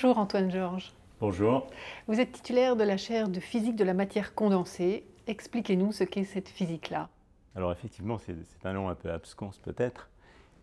[0.00, 0.92] Bonjour Antoine Georges.
[1.18, 1.66] Bonjour.
[2.06, 5.04] Vous êtes titulaire de la chaire de physique de la matière condensée.
[5.26, 7.08] Expliquez-nous ce qu'est cette physique-là.
[7.56, 10.08] Alors effectivement, c'est un nom un peu absconce peut-être,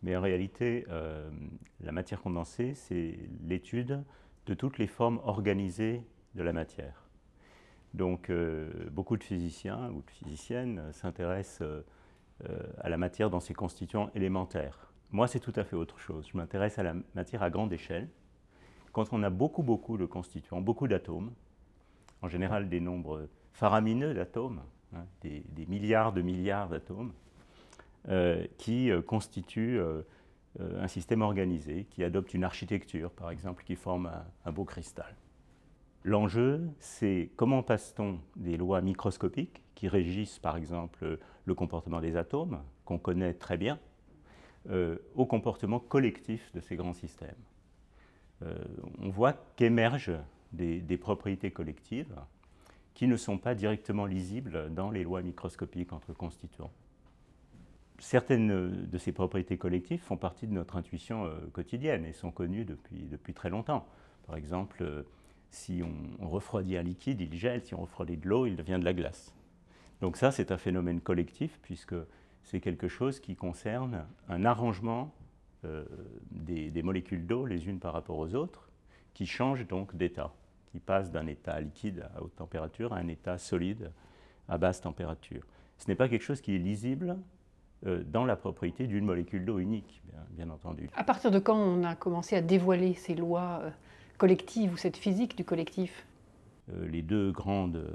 [0.04, 1.30] mais en réalité, euh,
[1.82, 4.06] la matière condensée, c'est l'étude
[4.46, 6.02] de toutes les formes organisées
[6.36, 7.04] de la matière.
[7.94, 11.84] Donc euh, beaucoup de physiciens ou de physiciennes s'intéressent euh,
[12.80, 14.94] à la matière dans ses constituants élémentaires.
[15.12, 16.26] Moi, c'est tout à fait autre chose.
[16.32, 18.08] Je m'intéresse à la matière à grande échelle.
[18.96, 21.34] Quand on a beaucoup, beaucoup de constituants, beaucoup d'atomes,
[22.22, 24.62] en général des nombres faramineux d'atomes,
[24.96, 27.12] hein, des, milliards de milliards d'atomes,
[28.08, 30.02] euh, qui euh, constituent euh,
[30.80, 34.10] un système organisé, qui adopte une architecture, par exemple, qui forme
[34.46, 35.14] un beau cristal.
[36.06, 42.62] L'enjeu, c'est comment passe-t-on des lois microscopiques qui régissent, par exemple, le comportement des atomes,
[42.86, 43.78] qu'on connaît très bien,
[45.16, 47.36] au comportement collectif de ces grands systèmes.
[48.44, 48.56] Euh,
[49.02, 50.20] on voit qu'émergent
[50.52, 52.16] des, propriétés collectives
[52.94, 56.72] qui ne sont pas directement lisibles dans les lois microscopiques entre constituants.
[58.00, 62.66] Certaines de ces propriétés collectives font partie de notre intuition euh, quotidienne et sont connues
[62.66, 63.86] depuis, depuis très longtemps.
[64.28, 65.06] Par exemple,
[65.50, 68.78] si on, on, refroidit un liquide, il gèle, si on refroidit de l'eau, il devient
[68.80, 69.34] de la glace.
[70.02, 71.96] Donc ça, c'est un phénomène collectif puisque
[72.44, 75.14] c'est quelque chose qui concerne un arrangement
[75.66, 75.86] euh,
[76.32, 78.70] des, molécules d'eau les unes par rapport aux autres,
[79.14, 80.32] qui change donc d'état,
[80.72, 83.92] qui passe d'un état liquide à haute température à un état solide
[84.48, 85.44] à basse température.
[85.78, 87.18] Ce n'est pas quelque chose qui est lisible
[87.86, 90.90] euh, dans la propriété d'une molécule d'eau unique, bien, entendu.
[90.96, 93.70] À partir de quand on a commencé à dévoiler ces lois euh,
[94.18, 96.06] collectives ou cette physique du collectif?
[96.88, 97.86] Les deux grandes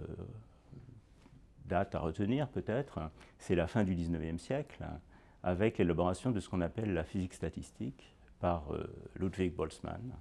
[1.71, 3.01] date à retenir peut-être,
[3.39, 4.85] c'est la fin du 19e siècle,
[5.43, 8.85] avec l'élaboration de ce qu'on appelle la physique statistique par euh,
[9.17, 10.15] Ludwig Boltzmann.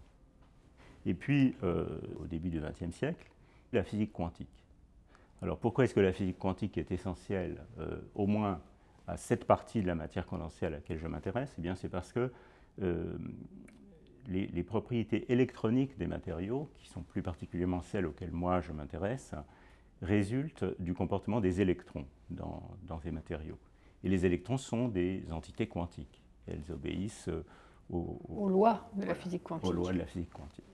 [1.05, 1.85] Et puis, euh,
[2.19, 3.29] au début du 20e siècle,
[3.73, 4.65] la physique quantique.
[5.41, 8.61] Alors pourquoi est-ce que la physique quantique est essentielle, euh, au moins
[9.07, 11.53] à cette partie de la matière condensée à laquelle je m'intéresse?
[11.57, 12.31] Eh bien, c'est parce que
[14.29, 19.33] les, propriétés électroniques des matériaux, qui sont plus particulièrement celles auxquelles moi je m'intéresse,
[20.01, 23.57] résulte du comportement des électrons dans, ces matériaux.
[24.03, 26.21] Et les électrons sont des entités quantiques.
[26.47, 27.43] Elles obéissent euh,
[27.89, 29.69] aux, lois de la physique quantique.
[29.69, 30.65] Aux lois de la physique quantique.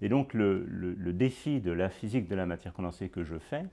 [0.00, 0.64] Et donc le,
[1.12, 3.64] défi de la physique de la matière condensée que je fais,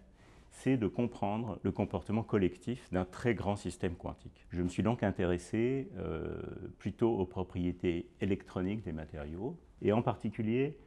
[0.49, 4.45] c'est de comprendre le comportement collectif d'un très grand système quantique.
[4.49, 6.41] Je me suis donc intéressé euh,
[6.79, 10.77] plutôt aux propriétés électroniques des matériaux, et en particulier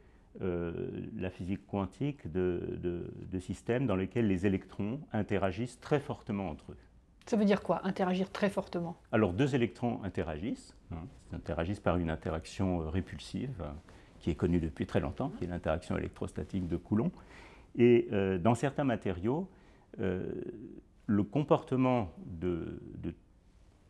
[0.41, 0.71] euh,
[1.17, 3.03] la physique quantique de,
[3.39, 6.77] systèmes dans lesquels les électrons interagissent très fortement entre eux.
[7.29, 8.97] Ça veut dire quoi, interagir très fortement?
[9.11, 13.69] Alors, deux électrons interagissent, hein, ils interagissent par une interaction euh, répulsive, euh,
[14.19, 17.11] qui est connue depuis très longtemps, qui est l'interaction électrostatique de Coulomb.
[17.77, 18.09] Et
[18.41, 19.47] dans certains matériaux,
[19.97, 22.81] le comportement de,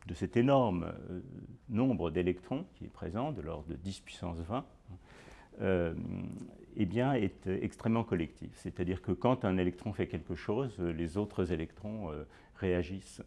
[0.06, 0.92] de cet énorme
[1.68, 4.62] nombre d'électrons qui est présent, de l'ordre de 10 puissance 20, euh,
[6.76, 8.50] eh bien, est extrêmement collectif.
[8.54, 12.24] C'est-à-dire que quand un électron fait quelque chose, les autres électrons euh,
[12.54, 13.22] réagissent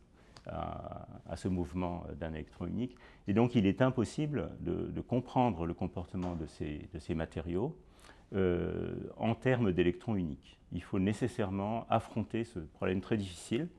[0.48, 2.98] à, ce mouvement d'un électron unique.
[3.28, 7.78] Et donc, il est impossible de, comprendre le comportement de ces, matériaux
[8.34, 10.60] euh, en termes d'électrons uniques.
[10.72, 13.70] Il faut nécessairement affronter ce problème très difficile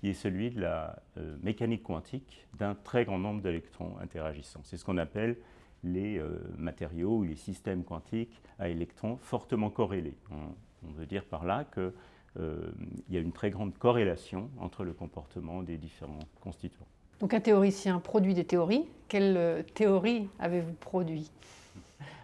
[0.00, 1.02] qui est celui de la
[1.42, 4.60] mécanique quantique d'un très grand nombre d'électrons interagissants.
[4.64, 5.36] C'est ce qu'on appelle
[5.84, 10.16] les euh, matériaux ou les systèmes quantiques à électrons fortement corrélés.
[10.30, 11.92] On, veut dire par là qu'il
[12.38, 12.72] euh,
[13.10, 16.86] y a une très grande corrélation entre le comportement des différents constituants.
[17.20, 18.86] Donc un théoricien produit des théories.
[19.08, 21.30] Quelle euh, théorie avez-vous produit?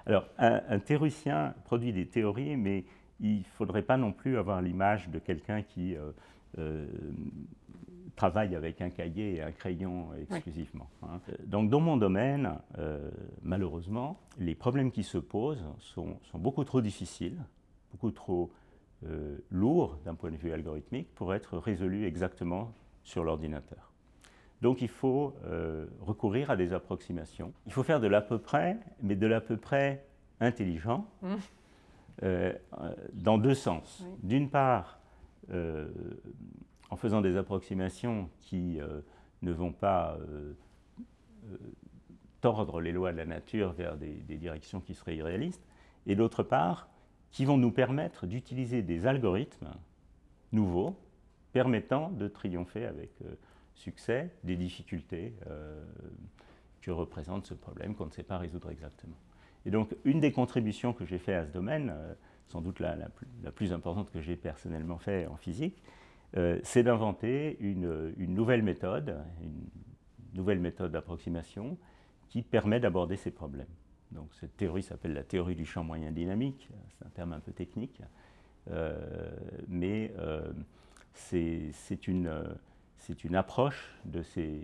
[0.07, 2.85] Alors un, théoricien produit des théories, mais
[3.21, 5.97] il ne faudrait pas non plus avoir l'image de quelqu'un qui
[8.17, 10.89] travaille avec un cahier et un crayon exclusivement.
[11.03, 11.21] Hein.
[11.45, 13.11] Donc dans mon domaine, euh,
[13.43, 17.39] malheureusement, les problèmes qui se posent sont, beaucoup trop difficiles,
[17.93, 18.51] beaucoup trop
[19.05, 22.73] euh, lourds d'un point de vue algorithmique pour être résolus exactement
[23.05, 23.93] sur l'ordinateur.
[24.63, 27.53] Donc il faut euh, recourir à des approximations.
[27.67, 30.07] Il faut faire de l'à peu près, mais de l'à peu près
[30.41, 32.27] intelligent, mmh.
[33.13, 34.07] dans deux sens.
[34.23, 34.99] D'une part,
[36.91, 39.01] en faisant des approximations qui euh,
[39.43, 40.53] ne vont pas euh,
[41.51, 41.57] euh,
[42.41, 45.67] tordre les lois de la nature vers des, directions qui seraient irréalistes,
[46.07, 46.89] et d'autre part,
[47.31, 49.71] qui vont nous permettre d'utiliser des algorithmes
[50.53, 50.97] nouveaux
[51.53, 53.11] permettant de triompher avec
[53.75, 55.35] succès des difficultés
[56.83, 59.17] que représente ce problème qu'on ne sait pas résoudre exactement.
[59.65, 61.93] Et donc, une des contributions que j'ai fait à ce domaine,
[62.49, 62.97] sans doute la,
[63.55, 65.83] plus, importante que j'ai personnellement fait en physique,
[66.63, 69.67] c'est d'inventer une, une, nouvelle méthode, une
[70.35, 71.79] nouvelle méthode d'approximation
[72.29, 73.67] qui permet d'aborder ces problèmes.
[74.11, 76.69] Donc cette théorie s'appelle la théorie du champ moyen dynamique,
[76.99, 78.03] c'est un terme un peu technique,
[78.71, 79.31] euh,
[79.69, 80.53] mais euh,
[81.15, 81.73] c'est
[82.07, 82.31] une,
[83.25, 84.61] une, approche de ces,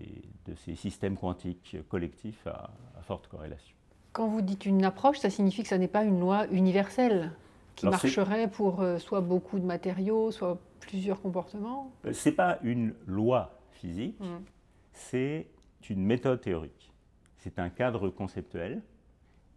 [0.46, 2.70] de ces, systèmes quantiques collectifs à,
[3.02, 3.76] forte corrélation.
[4.12, 7.32] Quand vous dites une approche, ça signifie que ce n'est pas une loi universelle
[7.74, 12.94] qui marcherait pour euh, soit beaucoup de matériaux, soit plusieurs comportements Ce n'est pas une
[13.06, 14.44] loi physique, mmh.
[14.92, 15.46] c'est
[15.88, 16.92] une méthode théorique.
[17.38, 18.82] C'est un cadre conceptuel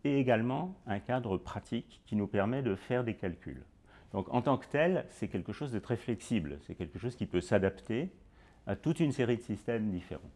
[0.04, 3.64] et également un cadre pratique qui nous permet de faire des calculs.
[4.12, 7.26] Donc en tant que tel, c'est quelque chose de très flexible, c'est quelque chose qui
[7.26, 8.12] peut s'adapter
[8.68, 10.32] à toute une série de systèmes différents.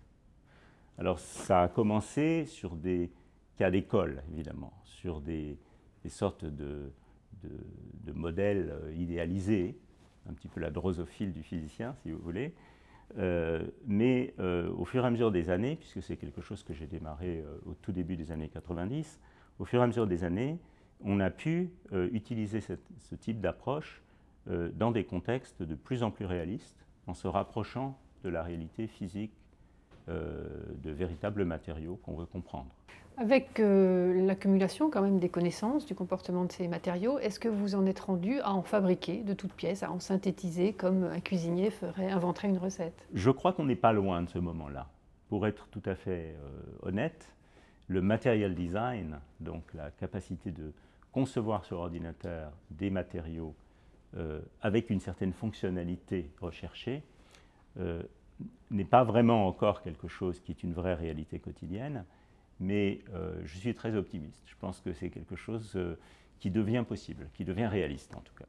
[0.97, 3.11] Alors ça a commencé sur des
[3.57, 5.57] cas d'école, évidemment, sur des,
[6.07, 6.91] sortes de,
[7.43, 9.77] de, modèles euh, idéalisés,
[10.27, 12.53] un petit peu la drosophile du physicien, si vous voulez,
[13.17, 16.73] euh, mais euh, au fur et à mesure des années, puisque c'est quelque chose que
[16.73, 19.19] j'ai démarré au tout début des années 90,
[19.59, 20.57] au fur et à mesure des années,
[21.03, 24.01] on a pu euh, utiliser ce type d'approche
[24.49, 28.87] euh, dans des contextes de plus en plus réalistes, en se rapprochant de la réalité
[28.87, 29.48] physique euh,
[30.07, 32.67] de véritables matériaux qu'on veut comprendre.
[33.17, 37.85] Avec l'accumulation quand même des connaissances du comportement de ces matériaux, est-ce que vous en
[37.85, 42.09] êtes rendu à en fabriquer de toutes pièces, à en synthétiser comme un cuisinier ferait,
[42.09, 43.05] inventerait une recette?
[43.13, 44.87] Je crois qu'on n'est pas loin de ce moment-là.
[45.27, 46.33] Pour être tout à fait
[46.81, 47.29] honnête,
[47.89, 50.71] le material design, donc la capacité de
[51.11, 53.55] concevoir sur ordinateur des matériaux
[54.15, 57.03] euh, avec une certaine fonctionnalité recherchée,
[57.79, 58.01] euh,
[58.71, 62.05] n'est pas vraiment encore quelque chose qui est une vraie réalité quotidienne,
[62.59, 64.43] mais euh, je suis très optimiste.
[64.45, 65.77] Je pense que c'est quelque chose
[66.39, 68.45] qui devient possible, qui devient réaliste en tout cas.